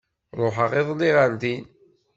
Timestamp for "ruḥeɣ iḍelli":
0.39-1.09